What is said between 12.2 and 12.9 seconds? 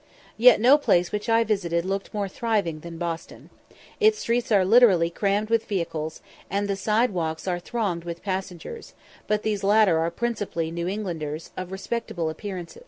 appearance.